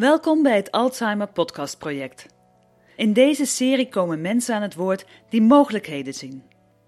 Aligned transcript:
Welkom 0.00 0.42
bij 0.42 0.56
het 0.56 0.70
Alzheimer 0.70 1.26
Podcast 1.26 1.78
Project. 1.78 2.26
In 2.96 3.12
deze 3.12 3.46
serie 3.46 3.88
komen 3.88 4.20
mensen 4.20 4.54
aan 4.54 4.62
het 4.62 4.74
woord 4.74 5.06
die 5.28 5.42
mogelijkheden 5.42 6.14
zien, 6.14 6.42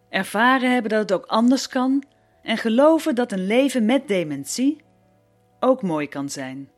ervaren 0.09 0.73
hebben 0.73 0.91
dat 0.91 1.01
het 1.01 1.13
ook 1.13 1.27
anders 1.27 1.69
kan 1.69 2.03
en 2.43 2.57
geloven 2.57 3.15
dat 3.15 3.33
een 3.33 3.47
leven 3.47 3.85
met 3.85 4.09
dementie 4.09 4.81
ook 5.61 5.83
mooi 5.83 6.09
kan 6.09 6.29
zijn. 6.29 6.71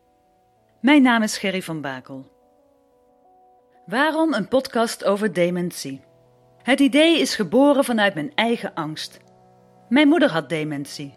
Mijn 0.80 1.02
naam 1.02 1.22
is 1.22 1.38
Gerry 1.38 1.62
van 1.62 1.80
Bakel. 1.80 2.26
Waarom 3.86 4.32
een 4.32 4.48
podcast 4.48 5.04
over 5.04 5.32
dementie? 5.32 6.00
Het 6.62 6.80
idee 6.80 7.20
is 7.20 7.34
geboren 7.34 7.84
vanuit 7.84 8.14
mijn 8.14 8.32
eigen 8.34 8.74
angst. 8.74 9.18
Mijn 9.88 10.08
moeder 10.08 10.30
had 10.30 10.48
dementie. 10.48 11.14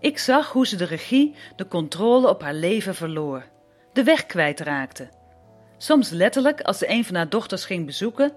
Ik 0.00 0.18
zag 0.18 0.52
hoe 0.52 0.66
ze 0.66 0.76
de 0.76 0.84
regie, 0.84 1.34
de 1.56 1.68
controle 1.68 2.28
op 2.28 2.42
haar 2.42 2.54
leven 2.54 2.94
verloor, 2.94 3.52
de 3.94 4.02
weg 4.02 4.26
kwijtraakte. 4.26 5.08
Soms 5.76 6.10
letterlijk 6.10 6.60
als 6.60 6.78
ze 6.78 6.90
een 6.90 7.04
van 7.04 7.14
haar 7.14 7.28
dochters 7.28 7.64
ging 7.64 7.86
bezoeken, 7.86 8.32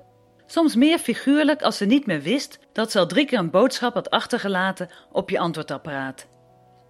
soms 0.45 0.75
meer 0.75 0.99
figuurlijk 0.99 1.61
als 1.61 1.77
ze 1.77 1.85
niet 1.85 2.05
meer 2.05 2.21
wist 2.21 2.59
dat 2.73 2.91
ze 2.91 2.99
al 2.99 3.07
drie 3.07 3.25
keer 3.25 3.39
een 3.39 3.49
boodschap 3.49 3.93
had 3.93 4.09
achtergelaten 4.09 4.89
op 5.11 5.29
je 5.29 5.39
antwoordapparaat. 5.39 6.27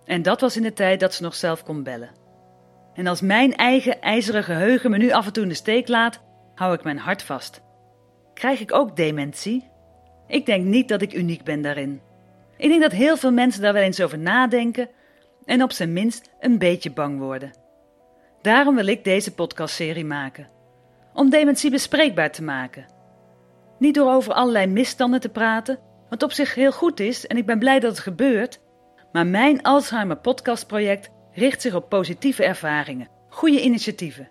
En 0.05 0.21
dat 0.21 0.41
was 0.41 0.57
in 0.57 0.63
de 0.63 0.73
tijd 0.73 0.99
dat 0.99 1.13
ze 1.13 1.23
nog 1.23 1.35
zelf 1.35 1.63
kon 1.63 1.83
bellen. 1.83 2.11
En 2.93 3.07
als 3.07 3.21
mijn 3.21 3.55
eigen 3.55 4.01
ijzeren 4.01 4.43
geheugen 4.43 4.91
me 4.91 4.97
nu 4.97 5.11
af 5.11 5.25
en 5.25 5.33
toe 5.33 5.43
in 5.43 5.49
de 5.49 5.55
steek 5.55 5.87
laat, 5.87 6.21
hou 6.55 6.73
ik 6.73 6.83
mijn 6.83 6.99
hart 6.99 7.23
vast. 7.23 7.61
Krijg 8.33 8.59
ik 8.59 8.73
ook 8.73 8.95
dementie? 8.95 9.69
Ik 10.27 10.45
denk 10.45 10.65
niet 10.65 10.87
dat 10.87 11.01
ik 11.01 11.13
uniek 11.13 11.43
ben 11.43 11.61
daarin. 11.61 12.01
Ik 12.57 12.69
denk 12.69 12.81
dat 12.81 12.91
heel 12.91 13.17
veel 13.17 13.31
mensen 13.31 13.61
daar 13.61 13.73
wel 13.73 13.81
eens 13.81 14.01
over 14.01 14.19
nadenken 14.19 14.89
en 15.45 15.63
op 15.63 15.71
zijn 15.71 15.93
minst 15.93 16.31
een 16.39 16.57
beetje 16.57 16.91
bang 16.91 17.19
worden. 17.19 17.65
Daarom 18.47 18.75
wil 18.75 18.87
ik 18.87 19.03
deze 19.03 19.33
podcastserie 19.33 20.05
maken. 20.05 20.47
Om 21.13 21.29
dementie 21.29 21.71
bespreekbaar 21.71 22.31
te 22.31 22.43
maken. 22.43 22.85
Niet 23.79 23.95
door 23.95 24.11
over 24.11 24.33
allerlei 24.33 24.67
misstanden 24.67 25.19
te 25.19 25.29
praten, 25.29 25.79
wat 26.09 26.23
op 26.23 26.31
zich 26.31 26.55
heel 26.55 26.71
goed 26.71 26.99
is 26.99 27.27
en 27.27 27.37
ik 27.37 27.45
ben 27.45 27.59
blij 27.59 27.79
dat 27.79 27.91
het 27.91 27.99
gebeurt, 27.99 28.59
maar 29.11 29.27
mijn 29.27 29.61
Alzheimer 29.61 30.17
podcastproject 30.17 31.09
richt 31.31 31.61
zich 31.61 31.75
op 31.75 31.89
positieve 31.89 32.43
ervaringen, 32.43 33.09
goede 33.29 33.61
initiatieven. 33.61 34.27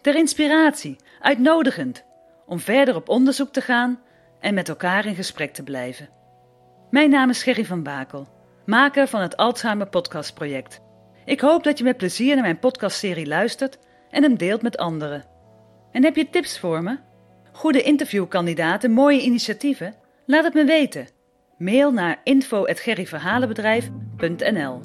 Ter 0.00 0.14
inspiratie, 0.14 0.96
uitnodigend, 1.20 2.04
om 2.46 2.58
verder 2.58 2.94
op 2.94 3.08
onderzoek 3.08 3.52
te 3.52 3.60
gaan 3.60 4.00
en 4.40 4.54
met 4.54 4.68
elkaar 4.68 5.06
in 5.06 5.14
gesprek 5.14 5.52
te 5.54 5.62
blijven. 5.62 6.08
Mijn 6.90 7.10
naam 7.10 7.30
is 7.30 7.42
Gerry 7.42 7.64
van 7.64 7.82
Bakel, 7.82 8.28
maker 8.66 9.06
van 9.06 9.20
het 9.20 9.36
Alzheimer 9.36 9.88
Podcast 9.88 10.34
Project. 10.34 10.88
Ik 11.30 11.40
hoop 11.40 11.64
dat 11.64 11.78
je 11.78 11.84
met 11.84 11.96
plezier 11.96 12.34
naar 12.34 12.44
mijn 12.44 12.58
podcastserie 12.58 13.26
luistert 13.26 13.78
en 14.10 14.22
hem 14.22 14.36
deelt 14.36 14.62
met 14.62 14.76
anderen. 14.76 15.24
En 15.92 16.04
heb 16.04 16.16
je 16.16 16.30
tips 16.30 16.58
voor 16.58 16.82
me? 16.82 16.98
Goede 17.52 17.82
interviewkandidaten, 17.82 18.90
mooie 18.90 19.22
initiatieven? 19.22 19.94
Laat 20.26 20.44
het 20.44 20.54
me 20.54 20.64
weten. 20.64 21.08
Mail 21.58 21.92
naar 21.92 22.20
info.gerryverhalenbedrijf.nl 22.24 24.80